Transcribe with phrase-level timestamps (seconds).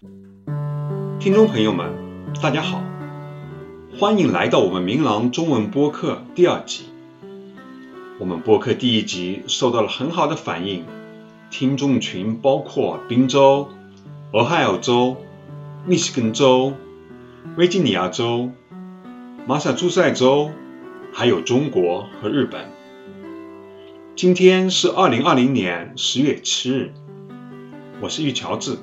[0.00, 1.92] 听众朋友们，
[2.42, 2.82] 大家好，
[3.98, 6.86] 欢迎来到我们明朗中文播客第二集。
[8.18, 10.84] 我们播客第一集受到了很好的反应，
[11.50, 13.68] 听众群包括宾州、
[14.32, 15.16] 俄亥俄州、
[15.86, 16.72] 密西根州、
[17.56, 18.50] 维吉尼亚州、
[19.46, 20.50] 马萨诸塞州，
[21.12, 22.70] 还有中国和日本。
[24.16, 26.92] 今天是二零二零年十月七日，
[28.00, 28.78] 我是玉乔治。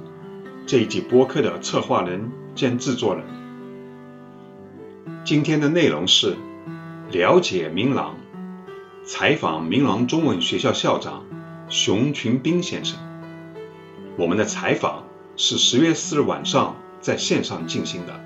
[0.72, 3.26] 这一集播客的策划人兼制作人。
[5.26, 6.38] 今天的内容是
[7.12, 8.16] 了解明朗，
[9.04, 11.26] 采访明朗中文学校校长
[11.68, 12.98] 熊群斌先生。
[14.18, 18.18] 我们的采访是十月四日晚上在线上进行的。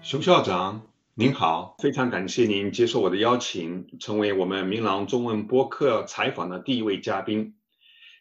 [0.00, 7.56] 熊校长您好，非常感谢您接受我的邀请，成为我们明朗中文播客采访的第一位嘉宾。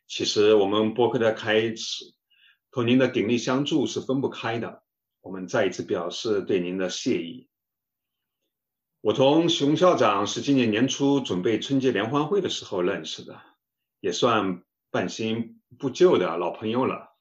[0.05, 2.13] 其实我们播客的开始。
[2.73, 4.81] 和您的鼎力相助是分不开的。
[5.21, 7.47] 我们再一次表示对您的谢意。
[8.99, 13.39] 我同熊校长是今年年初准备春节联欢会的时候认识的，
[13.99, 17.15] 也算半新不旧的老朋友了。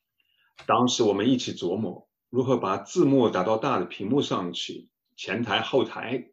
[0.64, 6.30] 当时我们一起琢磨如何把字幕打到大的屏幕上去，前台后台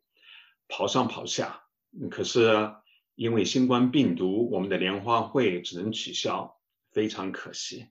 [0.70, 1.64] 跑上跑下。
[2.09, 2.73] 可是
[3.16, 6.58] 因为新冠病毒，我们的联欢会只能取消，
[6.94, 7.90] 非常可惜。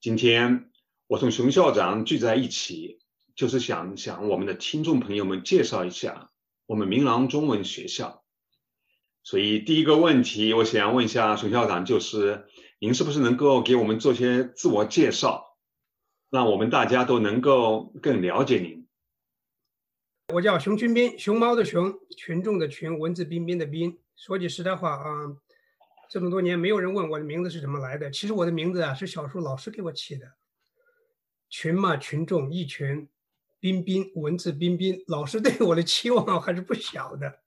[0.00, 0.70] 今天
[1.08, 3.00] 我同熊校长聚在一起，
[3.34, 6.30] 就是想向我们的听众朋友们介绍一下
[6.66, 8.22] 我们明朗中文学校。
[9.24, 12.46] 所以第一个问题，我想问一下熊校长，就是
[12.78, 15.56] 您是不是能够给我们做些自我介绍，
[16.30, 18.86] 让我们大家都能够更了解您？
[20.32, 23.98] 我叫熊群斌，熊猫的熊，群众的群，文质彬彬的彬。
[24.14, 25.36] 说句实在话啊。
[26.08, 28.10] 这么多年，没有人问我的名字是怎么来的。
[28.10, 30.32] 其实我的名字啊，是小时候老师给我起的。
[31.50, 33.08] 群嘛，群众一群，
[33.60, 35.04] 彬彬，文质彬彬。
[35.06, 37.40] 老师对我的期望还是不小的。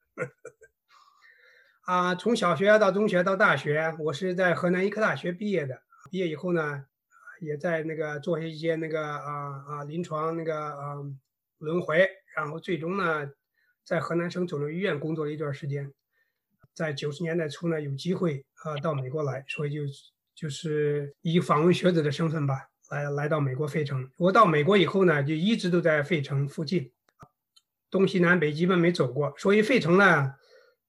[1.85, 5.81] 啊，从小学到中学到大学，我是在河南医科大学毕业的。
[6.11, 6.85] 毕业以后呢，
[7.41, 10.97] 也在那个做一些那个啊啊临床那个啊
[11.57, 13.31] 轮回，然后最终呢，
[13.83, 15.91] 在河南省肿瘤医院工作了一段时间。
[16.73, 19.81] 在九十年代初呢，有机会啊到美国来，所以就
[20.33, 24.09] 就是以访问学者的身份吧，来来到美国费城。
[24.17, 26.91] 我到美国以后呢，就一直都在费城附近，
[27.89, 30.33] 东西南北基本没走过，所以费城呢，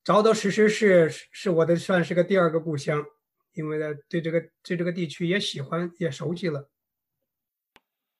[0.04, 3.04] 着着实实是是我的算是个第二个故乡，
[3.52, 6.70] 因为呢对这个对这个地区也喜欢也熟悉了。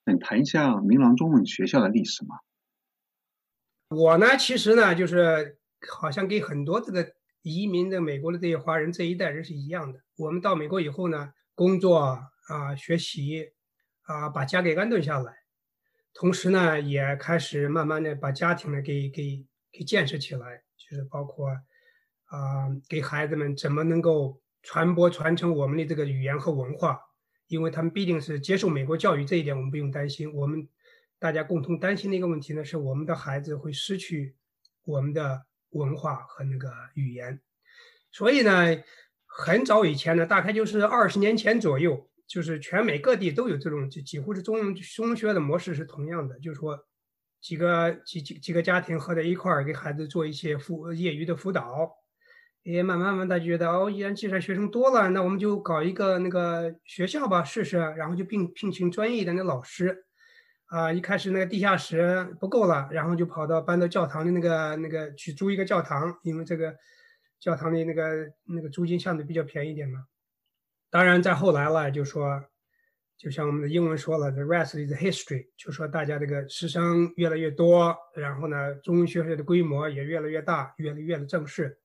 [0.03, 2.35] 能谈一下明朗中文学校的历史吗？
[3.87, 5.57] 我呢，其实呢，就是
[5.89, 7.13] 好像给很多这个。
[7.43, 9.99] 移民的美国的这些华人这一代人是一样的。
[10.15, 13.51] 我们到美国以后呢，工作啊、学习
[14.03, 15.33] 啊，把家给安顿下来，
[16.13, 26.99] 同时呢，也开始慢慢的把家庭呢给给给建设起来，就是包括啊，给孩子们怎么能够传播传承我们的这个语言和文化，
[27.47, 30.33] 因为他们必定是接受美国教育，这一点我们不用担心。
[30.33, 30.69] 我们
[31.19, 34.37] 大家共同担心的一个问题呢，是我们的孩子会失去
[34.85, 35.45] 我们的。
[35.73, 37.39] 文化和那个语言，
[38.11, 38.51] 所以呢，
[39.25, 46.79] 很早以前呢，大概就是二十年前左右，就是全美各地都有这种，就几乎是中中学的模式是同样的，就是说
[47.41, 51.91] 几个几几几个家庭合在一块儿，给孩子做一些辅业余的辅导，
[52.61, 60.05] 也慢慢慢大家觉得哦，既然既然学生多了，那我们就搞一个那个学校吧，试试，然后就聘聘请专业的那老师。
[60.73, 66.75] 啊，一开始那个地下室不够了，然后就跑到搬到教堂的那个那个去租一个教堂，因为这个
[67.39, 70.05] 教堂的那个那个租金相对比较便宜一点嘛。
[70.89, 72.43] 当然，再后来了，就说，
[73.15, 81.77] 就像我们的英文说了，the rest is history，就说大家这个师生越来越多，然后呢，中文学校的规模也越来越大，越来越的正式，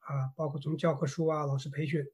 [0.00, 2.04] 啊，包括从教科书啊、老师培训，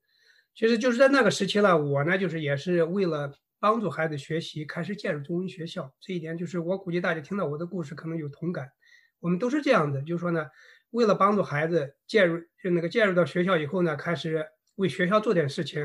[0.55, 1.79] 其实就是在那个时期了。
[1.79, 3.33] 我呢，就是也是为了。
[3.61, 8.73] 帮助孩子学习，开始介入中文学校，这一点就是我估计大家听到我的故事可能有同感。
[9.21, 10.47] 我们都是这样的，就是说呢，
[10.91, 14.47] 为了帮助孩子介入，就那个介入到学校以后呢，开始
[14.77, 15.85] 为学校做点事情，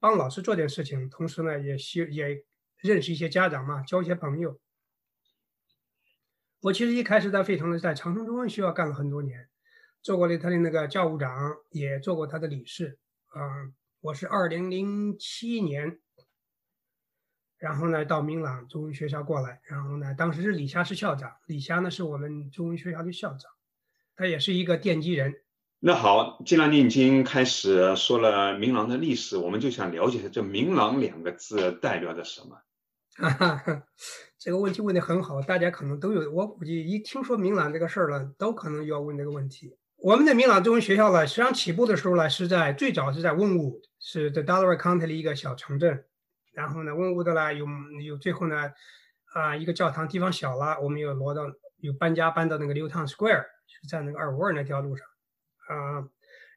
[0.00, 2.44] 帮老师做点事情，同时呢，也需也
[2.78, 4.60] 认识一些家长嘛，交一些朋友。
[6.62, 9.48] 我其实一开始在费城的，在长春中文学校干了很多年，
[10.02, 12.98] 做过了他的那个教务长，也做过他的理事。
[13.28, 13.40] 啊，
[14.00, 16.00] 我是二零零七年。
[17.62, 19.60] 然后呢，到明朗中文学校过来。
[19.62, 23.52] 然后呢，当时是李霞是校长，李霞呢是我们中文学校的校长，
[24.16, 25.32] 他也是一个奠基人。
[25.78, 32.60] 那好，既然你已经开始说了明朗的历史，我们就想了解一下这“明朗”两个字代表着什么。
[33.14, 33.84] 哈哈，
[34.40, 36.32] 这个问题问的很好，大家可能都有。
[36.32, 39.76] 我估计一听说明朗这个事儿了，都可能要问这个问题。
[39.98, 46.04] 我们的明朗中文学校呢，实际上起步的时候呢，是在最早是在温武，是在 Delaware County 的一个小城镇。
[46.52, 47.66] 然后呢，温武的呢，有
[48.04, 48.72] 有最后呢，
[49.34, 51.44] 啊，一个教堂地方小了，我们又挪到
[51.78, 55.06] 又搬家搬到那个牛塘 Square，就在那个二五二那条路上，
[55.68, 56.08] 啊。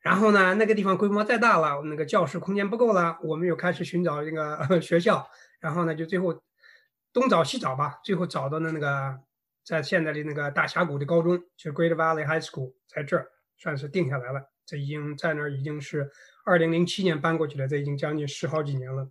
[0.02, 5.28] 然后呢，那个地方规模再大了，那个教室空间不够了，我们又开始寻找那个 学校。
[5.60, 6.44] 然后呢，就最后
[7.12, 9.18] 东找西找吧，最后找到了那个
[9.64, 14.44] 在现在的那个大峡谷的高中，就 Great Valley High School，在这儿算是定下来了。
[14.64, 16.12] 这已经在那儿已经是
[16.46, 19.10] 二零零七年搬过去了，这已经将近十好几年了。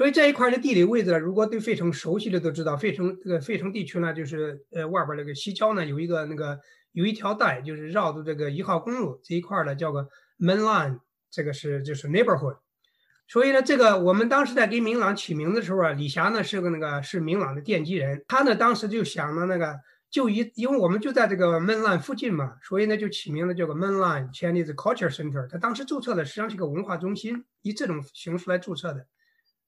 [0.00, 6.58] 所以这一块的地理位置，如果对费城熟悉的都知道，费城这个费城地区呢，就是呃外边那个西郊呢有一个那个。
[6.92, 10.08] 有一条带，就是绕着这个一号公路这一块呢，叫个
[10.40, 10.98] Main Line，
[11.30, 12.56] 这个是就是 Neighborhood。
[13.28, 19.78] 所以呢，这个我们当时在给明朗起名的时候啊，李霞呢是个那个是明朗的奠基人，他呢当时就想了那个，
[20.10, 25.46] 就一因为我们就在这个 Main Line 附近嘛，所以呢就起名了叫个 Main Line Chinese Culture Center。
[25.48, 29.06] 他当时注册的实际上是个文化中心，以这种形式来注册的。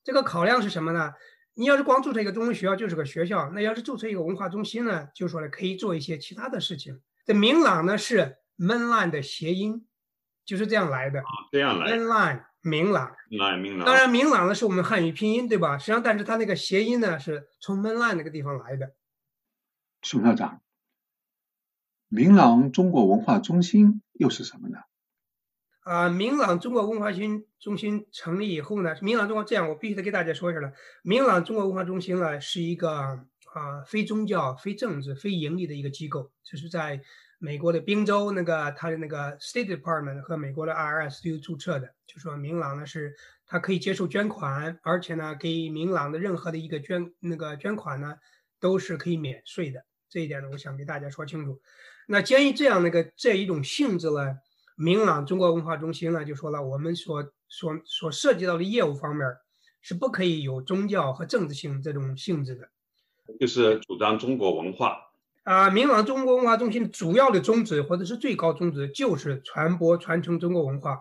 [0.05, 1.13] 这个考量是什么呢？
[1.55, 7.03] 你要是光注册一个中文学校就是个学校，那要是注册一个文化中心呢，就说呢可以做一些其他的事情。
[7.27, 9.87] 这明朗呢是 mainline 的谐音，
[10.47, 11.21] 就是这样来的。
[11.21, 11.93] 啊这样来。
[11.93, 13.15] mainline 明朗。
[13.29, 13.85] 明朗。
[13.85, 15.77] 当然，明朗呢是我们汉语拼音，对吧？
[15.77, 18.95] 实际上，但是它那个谐音呢是从 mainline 那个地方来的。
[20.01, 20.63] 宋校长，
[22.09, 24.79] 明朗中国文化中心又是什么呢？
[25.83, 27.13] 啊，明朗中国文化
[27.61, 30.73] 中心成立以后呢，明朗中国这样，我必须得给大家说一下了。
[31.03, 33.27] 明朗中国文化中心呢是一个。
[33.55, 37.03] 啊，非宗教、非政治、非盈利的一个机构，就是在
[37.39, 41.95] 美国的宾州那个他的那个 State Department 和美国的 IRS 都有注册的。
[42.07, 43.15] 就说明朗呢是，
[43.47, 48.15] 他可以接受捐款，而且呢给明朗的任何的一个捐那个捐款呢
[48.59, 49.85] 都是可以免税的。
[50.09, 51.61] 这一点呢，我想给大家说清楚。
[52.07, 54.39] 那鉴于这样那个这一种性质呢，
[54.77, 59.27] 明朗中国文化中心呢就说了，我们所所所涉及到的业务方面
[59.81, 62.69] 是不可以有宗教和政治性这种性质的。
[63.39, 64.99] 就是主张中国文化
[65.45, 70.99] 啊，明朗中国文化中心主要的宗旨或者是最高宗旨就是传播传承中国文化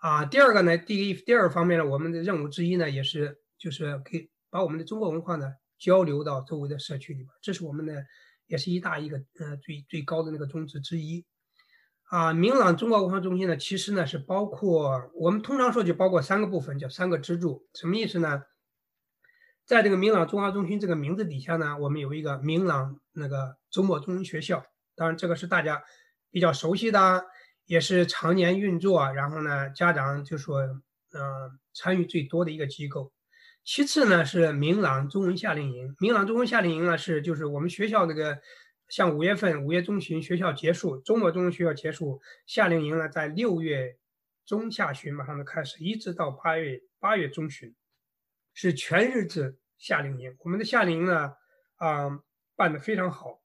[0.00, 0.24] 啊。
[0.24, 8.04] 第二个呢，第一第二方面呢，我们的任务之一呢，也是就是可以把我们的中国文化呢交流到周围的社区里边，这是我们的
[8.46, 11.24] 也是一大一个呃最最高的那个宗旨之一
[12.12, 12.32] 啊。
[12.34, 18.42] 明朗中国文化中心呢，其实呢是包括我们通常说就包括三个部分，叫三个支柱，什么意思呢？
[19.64, 25.82] 在这个明朗中华中心这个名字底下呢，我们有一个明朗那个周末中文学校，当然这个是大家
[26.30, 27.24] 比较熟悉的，
[27.64, 30.82] 也是常年运作，然后呢家长就说嗯
[31.72, 33.12] 参与最多的一个机构。
[33.64, 38.38] 其次呢是明朗中文夏令营，明朗中文夏令营呢是就是我们学校那个
[38.92, 43.96] 像五月份五月中旬学校结束，周末中学校结束，夏令营呢在六月
[44.44, 47.74] 中下旬马上就开始，一直到八月八月中旬。
[48.52, 51.32] 是全日制夏令营，我们的夏令营呢，
[51.76, 52.20] 啊，
[52.54, 53.40] 办的非常好，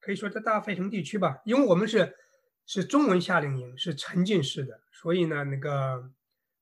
[0.00, 2.16] 可以说在大费城地区吧，因为我们是
[2.64, 6.10] 是中文夏令营，是沉浸式的，所以呢，那个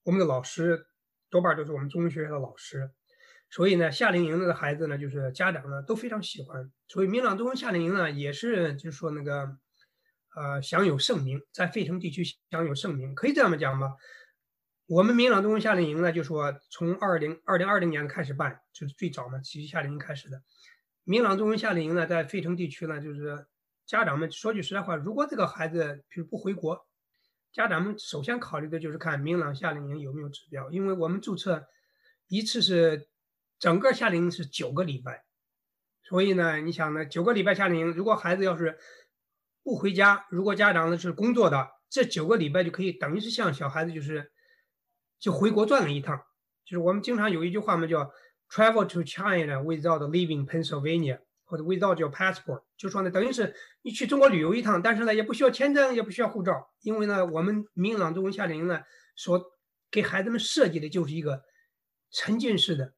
[0.02, 0.88] 我们的老师
[1.30, 2.90] 多半都是我们中文学校的老师，
[3.54, 9.58] 所以呢，夏令营的孩子呢，就是家长呢都非常喜欢，所以明朗中文夏令营呢，也是就是说那个，
[10.34, 13.92] 呃，享有盛名，在费城地区享有盛名，可以这样讲吗？
[14.86, 20.42] 我们明朗中文夏令营呢，就说从二零二零二零年开始办，就是最早嘛，其实夏令营开始的。
[21.04, 23.46] 明朗中文夏令营呢，在费城地区呢，就是
[23.84, 26.86] 家长们说句实在话，如果这个孩子比如不回国，
[27.52, 31.66] 家长们首先考虑的就是看明朗夏令营有没有指标，因为我们注册
[32.28, 33.08] 一次是
[33.62, 35.22] 整个夏令营是九个礼拜，
[36.02, 38.76] 所以呢，你想呢，九个礼拜夏令营，如果孩子要是
[39.62, 44.32] 不回家，如果家长呢是工作的，这九个礼拜就可以等于是像小孩子就是。
[45.20, 46.20] 就回国转了一趟，
[46.64, 48.12] 就是我们经常有一句话嘛，叫
[48.50, 58.82] “travel to China without leaving Pennsylvania” 或者 “without your passport”，就说呢，等于是你去中国旅游一趟，但是呢，也不需要签证，也不需要护照，因为呢，我们明朗中文夏令营呢，
[59.14, 59.40] 所
[59.92, 61.44] 给孩子们设计的就是一个
[62.10, 62.92] 沉浸式的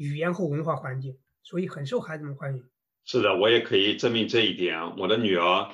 [0.00, 2.64] 语言和文化环境，所以很受孩子们欢迎。
[3.04, 4.96] 是的，我也可以证明这一点。
[4.96, 5.70] 我的女儿。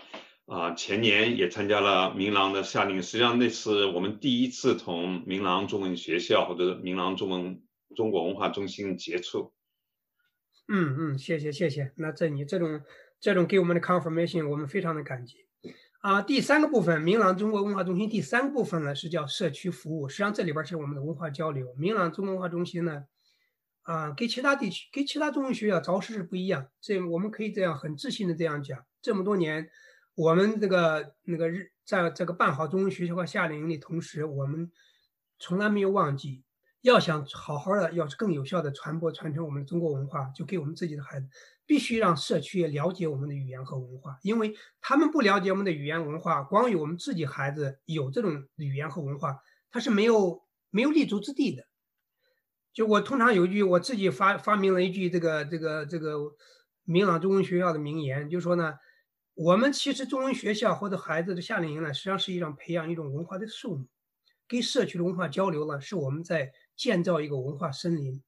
[0.47, 7.61] 啊，前年也参加了明朗的夏令营，实际上那是我们第一次同明朗中文学校或者明朗中文
[7.97, 9.52] 中国文化中心接触。
[10.68, 11.90] 嗯嗯，谢谢谢谢。
[11.97, 12.80] 那这你这种
[13.18, 15.49] 这种给我们的 confirmation，我们非常的感激。
[16.00, 21.75] 啊，第三个部分，明朗中国文化中心第三个部分呢是叫社区服务，实际上这里边是我们的文化交流。
[21.76, 23.02] 明朗中国文化中心呢，
[23.87, 26.66] 啊，跟其他地区、跟其他中文学校着实是不一样。
[26.81, 28.85] 这我们可以这样很自信的这样讲。
[29.00, 29.69] 这么多年，
[30.16, 34.73] 我们这个那个日在这个办好中文学校和夏令营的同时，我们
[35.38, 36.43] 从来没有忘记，
[36.83, 41.28] 要想好好的，要是更有效的传播传承我们的中国文化，就给我们自己的孩子，
[41.64, 49.38] 必须让社区了解我们的语言和文化，因为他们不了解我们的语言文化，光有我们自己孩子有这种语言和文化，
[49.71, 51.66] 他是没有没有立足之地的。
[52.76, 56.18] 就我通常有一句我自己发发明了一句这个这个这个
[56.85, 58.75] 明朗中文学校的名言，就说呢。
[59.38, 63.87] 我们其实中文学校或者孩子的夏令营呢，实际上是一种培养一种文化的树木，
[64.49, 68.23] 跟社区的文化交流呢，是我们在建造一个文化森林。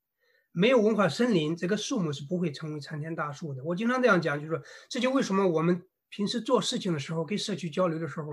[0.52, 3.64] 没有文化森林，这个树木是不会成为参天大树的。
[3.64, 8.32] 我经常这样讲，就是说，这就为什么我们平时做事情的时候，跟社区交流的时候，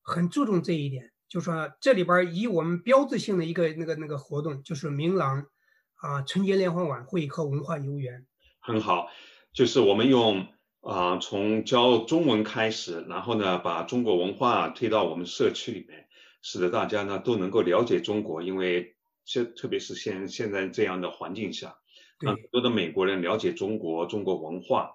[0.00, 1.10] 很注重这一点。
[1.34, 5.46] 就说这里边以我们标志性的一个那个那个活动，就是明朗
[5.96, 8.24] 啊春节联欢晚会和文化游园。
[8.60, 9.08] 很好，
[9.52, 10.46] 就是我们用。
[10.86, 16.06] 啊，从教中文开始，然后呢，把中国文化推到我们社区里面，
[16.42, 18.42] 使得大家呢都能够了解中国。
[18.42, 21.76] 因为现特别是现现在这样的环境下，
[22.20, 24.90] 让很多的美国人了解中国中国文化。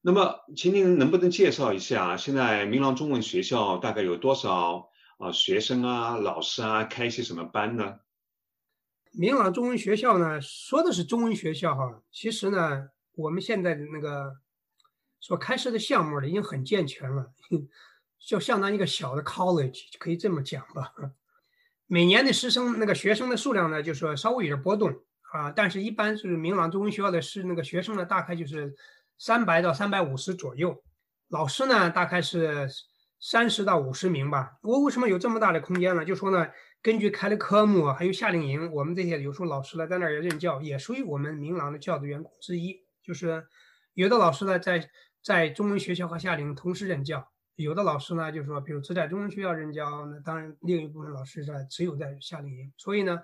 [0.00, 4.89] 那么，请您能不能介绍一下，现在明朗中文学校大概有多少
[5.20, 8.00] 啊学生啊、老师啊，开一些什么班呢？
[9.12, 14.36] 明朗中文学校呢，说的是中文学校哈，其实呢，我们现在的那个。
[15.22, 17.30] 所开设的项目呢，已经很健全了，
[18.18, 20.94] 就相当于一个小的 college，可以这么讲吧。
[21.86, 24.90] 每年的师生那个学生的数量呢，就是说稍微有点波动
[25.32, 28.74] 啊，但是一般是明朗中文学校的是那个学生呢，大概就是
[29.18, 30.82] 三百到三百五十左右，
[31.28, 32.66] 老师呢大概是
[33.20, 34.58] 三十到五十名吧。
[34.62, 36.04] 我为什么有这么大的空间呢？
[36.04, 36.48] 就说呢，
[36.82, 42.84] 根据开的科目还有夏令营，我们这些有时候老师呢在那儿也任教，也属于我们明朗的教职员工之一。
[43.02, 43.46] 就是
[43.94, 44.90] 有的老师呢在。
[45.22, 52.72] 在中文学校和夏令营同时任教，有的老师呢，就是说，比如只在中文学校任教，那当然另一部分老师在只有在夏令营。
[52.78, 53.20] 所以呢，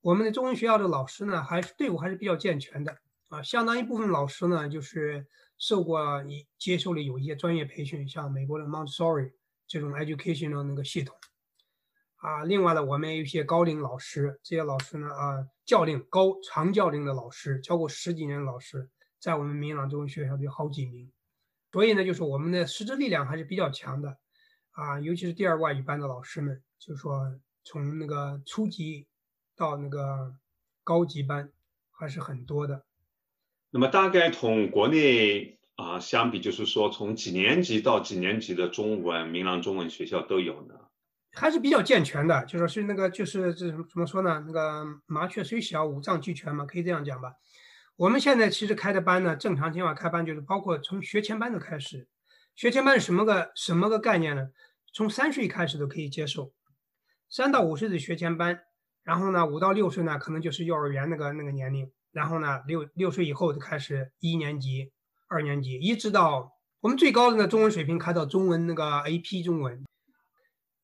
[0.00, 2.96] 我们的中文学校的老师呢，还是队伍还是比较健全的
[3.28, 3.44] 啊。
[3.44, 5.24] 相当一部分老师呢，就是
[5.56, 9.30] 受过你接受了有一些专业培训，像美国的 Montessori
[9.66, 11.16] 这种 education 的那个系统
[12.16, 12.44] 啊。
[12.44, 21.10] 另外呢，我们有一些高龄老师，这些老师呢啊，教龄高长教龄的老师，教过十几年的老师，在我们明朗中文学校有好几名。
[21.72, 24.16] 所以呢，就是我们的师资力量还是比较强的，
[24.70, 29.06] 啊，尤其是第二外语班的老师们，就是说从那个初级
[29.54, 30.34] 到那个
[30.82, 31.52] 高级班
[31.90, 32.86] 还是很多的。
[33.70, 40.74] 那么大概同国内啊相比，就是说从几年级到几年级的中文明朗中文学校都有呢？
[41.32, 44.42] 还是比较健全的，就说是那个就是这怎么说呢？
[44.46, 47.32] 那个麻雀虽小，五脏俱全嘛，可以这样讲吧。
[47.96, 52.08] 我们现在其实开的班呢，正常情况开班就是包括从学前班的开始。
[52.54, 54.48] 学前班是什么个什么个概念呢？
[54.94, 56.54] 从三岁开始都可以接受，
[57.28, 58.60] 三到五岁的学前班，
[59.04, 64.90] 然后呢五到六岁呢可能就是幼儿园那个那个年龄，然后呢六六岁以后就开始一年级、
[65.28, 69.84] 二年级，一直到我们最高的那中文水平开到中文那个 AP 中文。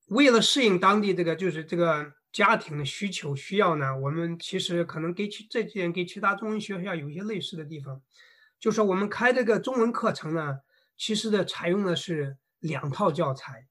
[0.07, 2.13] 为了适应当地这个就是这个。
[2.33, 3.95] 家庭的需求需要呢？
[3.95, 8.01] 我们其实可能跟其这几年跟其他中文学校有一些类似的地方，
[8.59, 10.61] 就说我们开这个中文课程呢，
[10.97, 13.67] 其实的采用的是两套教材。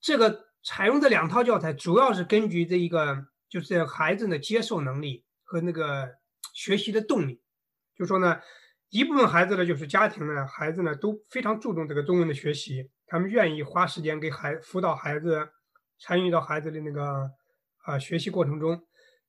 [0.00, 6.16] 这个采用这两套教材，主要是根据这一个就是孩子的接受能力和那个
[6.52, 7.40] 学习的动力。
[7.94, 8.40] 就说呢，
[8.90, 15.48] 一部分孩子呢，就是家庭呢，孩子呢都非常注重这个中文的学习，他们愿意花时间给孩辅导孩子，
[16.00, 17.30] 参与到孩子的那个。
[17.84, 18.82] 啊，学习过程中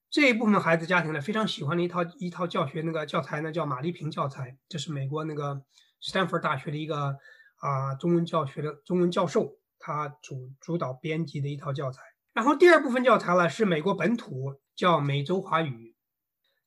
[0.09, 5.61] 这一部分孩子家庭呢，非常喜欢的一套一套教学那个教材呢，叫马丽萍教材，这是美国那个
[6.01, 7.15] 斯坦福大学的一个
[7.61, 12.01] 啊中文教学的中文教授，他主主导编辑的一套教材。
[12.33, 15.95] 然后第二部分教材呢，是美国本土叫美洲华语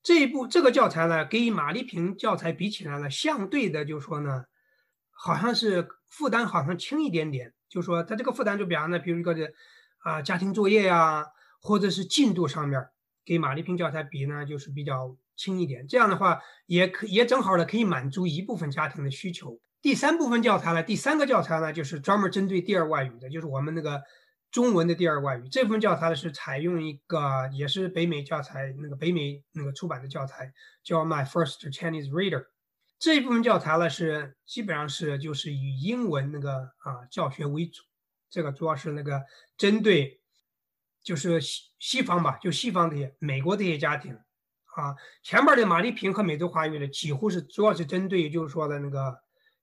[0.02, 4.44] 这一部这个教材呢，跟马丽萍教材比起来呢，相对的就说呢，
[5.11, 9.52] 好像是负担好像轻一点点，就说他这个负担就比方呢，比如一个的
[9.99, 11.26] 啊家庭作业呀。
[11.64, 12.88] 或者是进度上面
[13.25, 15.87] 跟马丽萍教材比呢，就是比较轻一点。
[15.87, 19.61] 这样的话，也可也正好呢可以满足一部分家庭的需求。
[19.80, 24.02] 第三部分教材呢，第三个教材呢，就是专门针对第二外语的，就是我们那个
[24.52, 25.49] 中文的第二外语。
[25.49, 30.52] 这部分教材呢，是采用一个也是北美教材那个北美那个出版的教材，
[30.85, 32.47] 叫 My First Chinese Reader。
[33.00, 37.82] 这一部分教材呢，是基本上是就是以英文那个啊教学为主，
[38.30, 39.25] 这个主要是那个
[39.56, 40.21] 针对。
[41.04, 44.14] 就是西西方吧，就西方这些美国这些家庭，
[44.76, 44.94] 啊，
[45.25, 49.18] 前面的马丽萍和美洲华语呢，几乎是主要是针对就是说的那个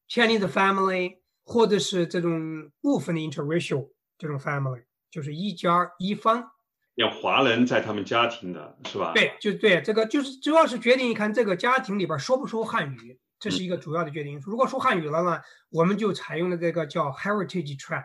[0.10, 6.52] Chinese family，或者是这种部分的 interracial 这种 family，就是一家一方。
[6.96, 9.14] 要华人在他们家庭的是吧？
[9.16, 14.52] 对，就对这个就是主要是决定一看这个家庭里边说不说汉语，这是一个主要的决定因素。
[14.52, 18.04] 如果说汉语了呢，我们就采用了这个叫 heritage track。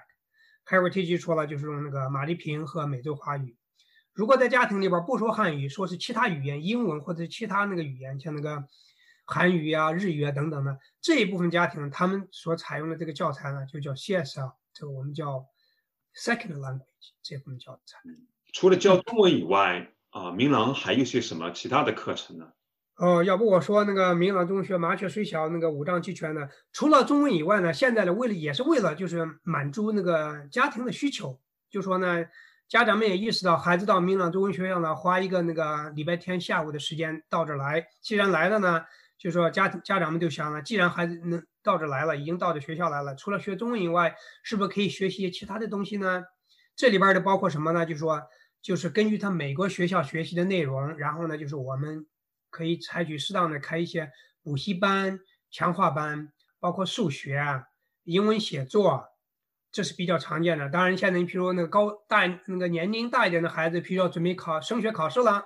[0.67, 3.57] heritage 说了就是用那个马丽萍和美洲华语。
[4.13, 8.63] 如果在家庭里边不说汉语，说是其他语言，英文或者其他那个语言，像那个
[9.25, 15.45] 韩语啊、日语啊等等的这一部分家庭，他们所采用的这个教材呢，就叫 CSL，这个我们叫
[16.15, 17.99] second language 这部分教材。
[18.53, 22.47] 除了教中文以外，啊，明朗还有些什么其他的课程呢？
[22.97, 26.49] 哦，要不我说那个明朗中学麻雀虽小，那个五脏俱全呢？
[26.73, 32.25] 除了中文以外呢，现在呢，为了也是为了就是满足那个家庭的需求，就说呢，
[32.69, 38.85] 家长们也意识到孩子到明朗中文学校呢，花一个那个礼拜天下午的时间到这儿来，既然来了呢，
[39.19, 46.23] 就说家家长们就想了，既然孩子能到这来了，已经到这学校来了，除了学中文以外，是不是可以学习其他的东西呢？
[46.77, 47.85] 这里边的包括什么呢？
[47.85, 48.23] 就说。
[48.65, 52.07] 就是根据他美国学校学习的内容，然后呢，就是我们
[52.49, 54.11] 可以采取适当的开一些
[54.43, 57.67] 补习班、强化班，包括数学、
[58.05, 59.09] 英文写作，
[59.71, 60.71] 这是比较常见的。
[60.71, 65.45] 当然，现在你比如那个高大那个年龄大一点的孩子，比如要准备考升学考试了，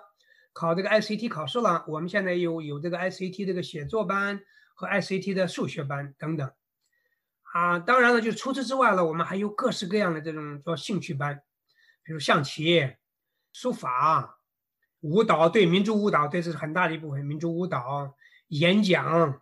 [0.52, 4.40] 考这个 ICT 考试了，我们现在有有这个 ICT 这个写作班
[4.78, 6.48] 和 ICT 的数学班等等。
[7.52, 11.42] 啊，当然了，就除此之外了，我们还有各式各样的这种叫兴趣班，
[12.04, 12.94] 比如象棋。
[13.50, 14.38] 书法、
[15.00, 17.24] 舞蹈，对民族舞蹈，这是很大的一部分。
[17.24, 18.14] 民族舞蹈、
[18.48, 19.40] 演讲、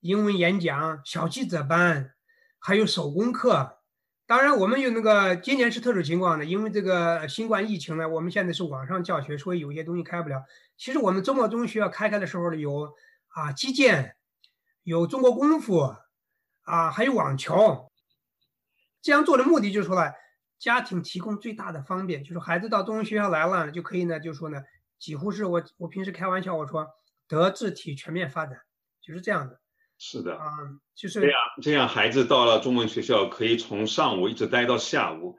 [0.00, 2.14] 英文演讲、小记者班，
[2.58, 3.80] 还有手工课。
[4.26, 10.42] 当然，我们有那个今年是特殊情况的，因为这个新冠疫情呢，我们现在是网上教学，所以有些东西开不了。
[10.78, 12.94] 其实我们周末中学校开开的时候呢，有
[13.34, 14.16] 啊击剑，
[14.82, 15.96] 有中国功夫，
[16.62, 17.90] 啊还有网球。
[19.00, 20.12] 这样做的目的就是说呢。
[20.58, 24.62] 家庭提供最大的方便，就是孩子到中文学校来了，就可以呢，就说呢，
[24.96, 26.86] 几乎是我我平时开玩笑我说
[27.26, 28.60] 德智体全面发展，
[29.00, 29.60] 就是这样的。
[29.98, 30.52] 是的，啊，
[30.94, 35.36] 就是这样，这样孩子到了中文学校，可以从上午一直待到下午，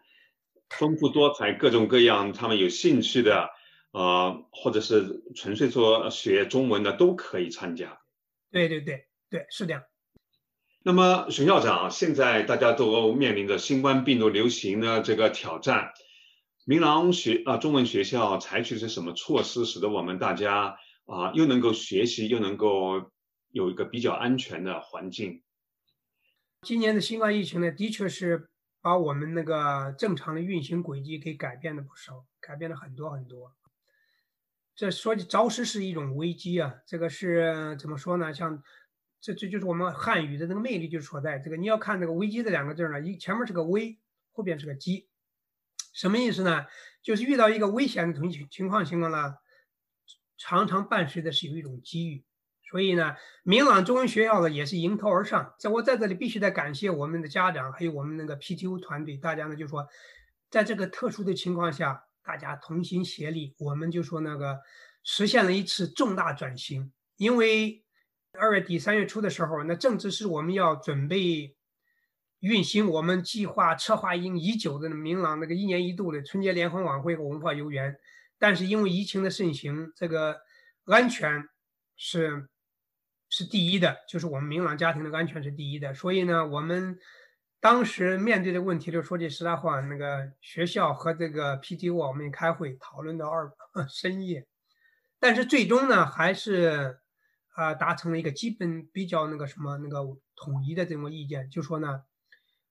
[0.71, 3.49] 丰富多彩，各种各样他们有兴趣的，
[3.93, 8.01] 啊，或者是纯粹说学中文的都可以参加。
[8.51, 9.81] 对对对对，是这样。
[10.83, 15.91] 那么，熊校长，现在大家都面临着新冠病毒流行的这个挑战，
[16.65, 23.11] 明朗学啊中文学校采取是什么措施，使得我们大家啊又能够学习，又能够
[23.49, 25.41] 有一个比较安全的环境？
[26.61, 28.51] 今年的新冠疫情呢，的确是
[28.83, 33.55] 把我们那个正常的运行轨迹给改变了不少，改变了很多很多。
[34.75, 38.31] 这说起着实是一种危机啊，这个是怎么说呢？
[38.31, 38.61] 像。
[39.23, 41.39] 这这就是我们汉语的那个魅力，就是所在。
[41.39, 43.97] 这个你要看这个“危机”这两个字呢，一前面是个“危”，
[44.33, 45.07] 后边是个“机”，
[45.95, 46.65] 什么意思呢？
[47.01, 49.35] 就是遇到一个危险的情情况情况呢，
[50.37, 52.25] 常常伴随的是有一种机遇。
[52.69, 55.55] 所以呢，明朗中文学校呢也是迎头而上。
[55.57, 59.87] 在我在这里必须得感谢我们的家长，还有我们那个 PTO 团队，大家呢就说，
[60.49, 64.59] 在这个特殊的情况下，大家同心协力，我们就说那个
[65.01, 67.82] 实现了一次重大转型，因为。
[68.39, 71.55] 二月底三月初的时候，那正值是我们要准备
[72.39, 77.95] 运行我们计划策划已经已久的明朗那个一年一度的春节联欢晚会和文化游园，
[78.39, 80.41] 但是因为疫情的盛行，这个
[80.85, 81.47] 安全
[81.95, 82.49] 是
[83.29, 86.97] 是第一的，就是我们明朗家庭的安全是第一的，所以呢，我们
[87.61, 93.51] 当时面对的问题，就说句实在话，那个学校和这个 PTO 我们开会讨论到二
[93.87, 94.47] 深夜，
[95.19, 96.99] 但是最终呢，还是。
[97.53, 99.99] 啊，达成了一个基本比较那个什么那个
[100.35, 102.03] 统一的这么意见，就说呢，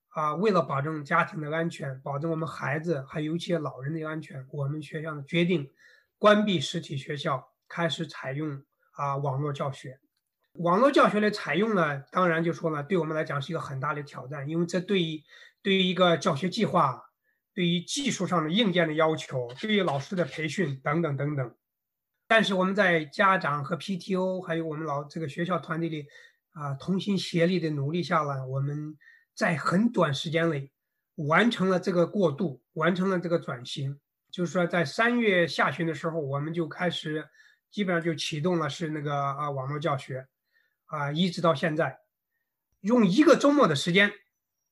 [0.08, 5.70] 啊，为了保证家庭的安全，保证我们孩子还有一些老人的安全，我们学校呢决定
[6.18, 10.00] 关闭实体学校，开始采用啊网络教学。
[10.54, 15.22] 网络教学的采用呢，当然就说呢，对我们来讲是一个很大的挑战，因为这对于
[15.62, 17.02] 对于一个教学计划，
[17.54, 21.54] 对于技术上的硬件的要求，对于老师的培训等等等等。
[22.34, 26.06] 但是我们在家长和 PTO 还有我们老这个学校团队里，
[26.52, 28.96] 啊，同心协力的努力下来，我们
[29.34, 30.72] 在很短时间内
[31.16, 34.00] 完成了这个过渡，完成了这个转型。
[34.30, 37.28] 就是说，在三月下旬的时候，我们就开始
[37.70, 40.26] 基本上就启动了是那个啊网络教学，
[40.86, 41.98] 啊，一直到现在，
[42.80, 44.10] 用一个周末的时间，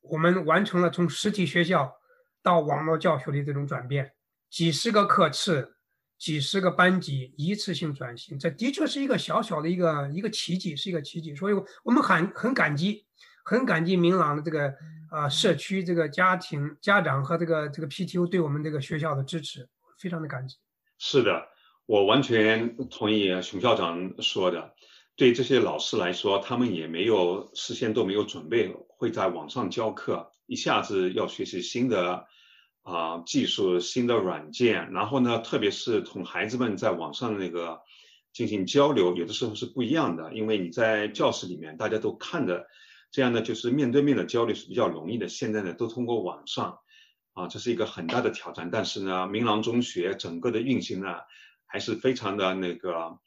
[0.00, 1.94] 我们完成了从实体学校
[2.42, 4.14] 到网络教学的这种转变，
[4.48, 5.76] 几十个课次。
[6.20, 11.34] 几十个班级一次性转型，这的确是一个小小的一个一个奇迹，是一个奇迹。
[11.34, 13.06] 所以我们很很感激，
[13.42, 14.70] 很感激明朗的这个
[15.10, 19.66] 啊社区、这个家庭、家长和这个这个 PTO 对我们这个学校的支持，
[19.98, 20.56] 非常的感激。
[20.98, 21.48] 是的，
[21.86, 24.74] 我完全同意熊校长说的。
[25.16, 32.26] 对这些老师来说，他们也没有事先都没有准备，会在网上教课，一下子要学习新的
[32.82, 37.80] 啊技术、新的软件，然后呢，特别是同孩子们在网上的那个
[38.32, 42.66] 进行交流，有的时候是不一样的，因为你在教室里面大家都看着，
[43.10, 45.28] 这样呢就是面对面的交流是比较容易的。
[45.28, 46.78] 现在呢都通过网上，
[47.32, 48.70] 啊，这是一个很大的挑战。
[48.70, 51.16] 但是呢，明朗中学整个的运行呢
[51.66, 53.18] 还是非常的那个。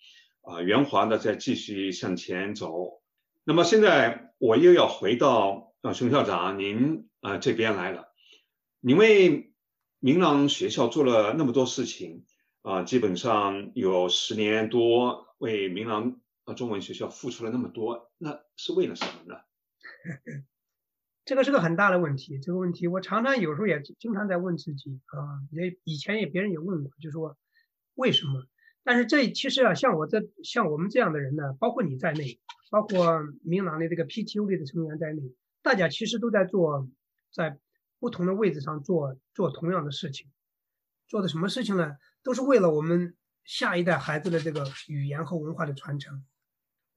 [0.46, 3.02] 啊，圆滑的在继续向前走。
[3.46, 8.13] 那么现在我又要回到啊，熊校长您啊这边来了。
[8.86, 9.54] 你为
[10.00, 12.26] 明朗学校做了那么多事情
[12.64, 19.40] 啊，基本上有十年多为明朗啊中文学校付出了那么多，那是为了什么呢？
[21.24, 22.38] 这个是个很大的问题。
[22.40, 27.38] 这个问题我常常有时候也经常在问自己啊，也以前也别人也问过，就说
[27.94, 28.46] 为什么？
[28.84, 35.22] 但是这其实啊，像我这像我们这样的人呢，包括你在内，包括明朗的这个 PTU 里的成员在内，
[35.62, 36.90] 大家其实都在做，
[37.32, 37.58] 在
[38.04, 40.28] 不同的位置上做做同样的事情，
[41.08, 41.96] 做的什么事情呢？
[42.22, 46.26] 都是为了我们下一代孩子的这个语言和文化的传承。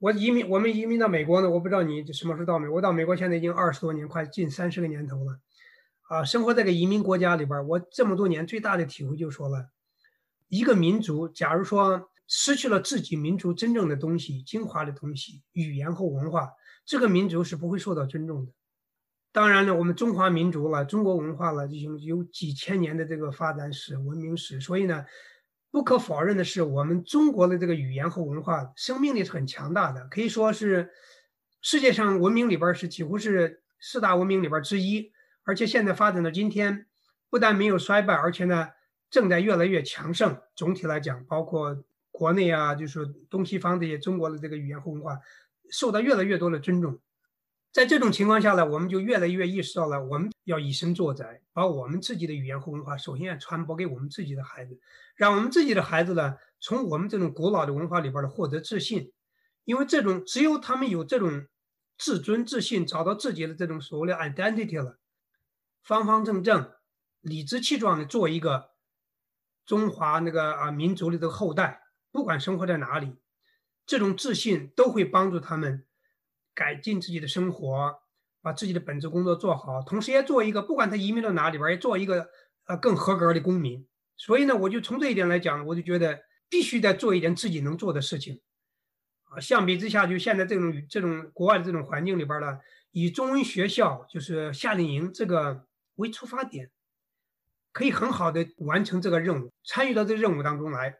[0.01, 2.81] 我移民，我们移民到美国呢，我不知道你什么时候到美国。
[2.81, 5.38] 到美国现在已经二十多年，快近三十个年头了，
[6.09, 9.71] 啊，生活在个移民国家里边，我这么多年最大的体会就说了。
[10.49, 16.51] 一个民族，假如说失去了自己民族真正的东西、精华的东西、语言和文化，
[16.85, 18.53] 这个民族是不会受到尊重的。
[19.37, 25.05] 当然了，我们中华民族了、中国文化了，已经有几千年的这个发展史、文明史，所以呢，
[25.70, 30.88] 不可否认的是，我们中国的这个语言和文化生命力是很强大的，可以说是
[31.61, 35.12] 世界上文明里边是几乎是四大文明里边之一，
[35.44, 36.87] 而且现在发展到今天，
[37.29, 38.70] 不但没有衰败，而且呢。
[39.09, 40.37] 正在越来越强盛。
[40.57, 45.16] 总体来讲，包括国内啊，就是东西方这些中国的这个语言和文化，
[45.70, 46.99] 受到越来越多的尊重。
[47.77, 54.81] 在这种情况下呢，我们就越来越意识到了，我们要以身作则，把我们自己的语言和文化，首先要传播给我们自己的孩子，
[55.15, 59.12] 让我们自己的孩子呢，从我们这种古老的文化里边呢获得自信。
[59.65, 61.49] 因为这种只有他们有这种
[61.99, 64.99] 自尊、自信，找到自己的这种所谓的 identity 了，
[65.83, 66.73] 方方正正、
[67.21, 68.71] 理直气壮的做一个。
[69.67, 73.19] 中华那个啊民族的这个后代，不管生活在哪里，
[73.85, 75.86] 这种自信都会帮助他们
[76.57, 77.95] 改进自己的生活，
[78.42, 82.29] 把自己的本职工作做好，同时也做一个不管他移民到哪里边，也做一个
[82.64, 83.87] 呃更合格的公民。
[84.16, 88.40] 所以呢，我就从这一点来讲，我就觉得必须得做一点自己能做的事情
[89.25, 89.38] 啊。
[89.38, 92.59] 相比之下，就现在这种这种国外的这种环境里边呢，
[92.90, 95.66] 以中文学校就是夏令营这个
[95.97, 96.71] 为出发点。
[97.73, 100.97] 可以很好的完成这个任务，参与到这个任务当中来。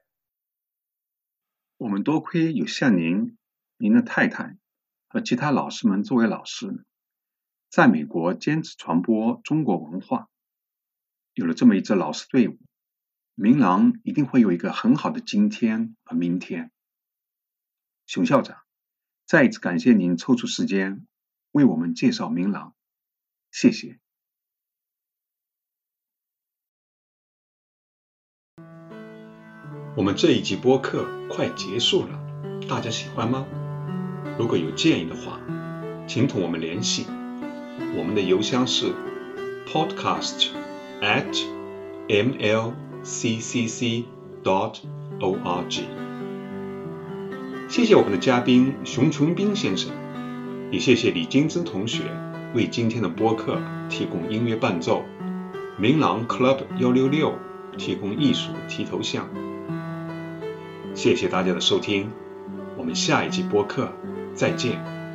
[1.79, 3.39] 我们多亏有像您、
[3.79, 4.59] 您的太太
[5.17, 6.85] 和其他老师们作为老师，
[7.71, 10.29] 在美国坚持传播中国文化。
[11.33, 12.59] 有了这么一支老师队伍，
[13.35, 16.71] 明郎一定会有一个很好的今天和明天。
[18.05, 18.59] 熊校长，
[19.25, 21.07] 再一次感谢您抽出时间
[21.51, 22.75] 为我们介绍明郎，
[23.51, 23.99] 谢谢。
[29.97, 33.47] 我们这一集播客快结束了，大家喜欢吗？
[34.39, 35.41] 如果有建议的话，
[36.07, 37.07] 请同我们联系。
[37.97, 38.93] 我们的邮箱是
[39.67, 40.49] podcast
[41.01, 41.25] at
[42.09, 44.05] mlccc
[44.45, 44.77] dot
[45.21, 45.81] org。
[47.69, 49.91] 谢谢我们的嘉宾熊群斌先生，
[50.71, 52.03] 也谢谢李金枝同学
[52.55, 55.03] 为今天的播客提供音乐伴奏，
[55.79, 57.35] 明朗 Club 幺六六
[57.79, 59.29] 提供艺术提头像。
[60.95, 62.11] 谢谢大家的收听，
[62.77, 63.93] 我们下一集播客
[64.37, 65.06] 再见。